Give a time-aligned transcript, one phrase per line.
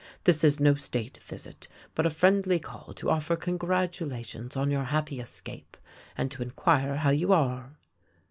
[0.23, 4.85] This is no state visit, but a friendly call to offer congra tulations on your
[4.85, 5.77] happy escape,
[6.17, 7.77] and to inquire how you are."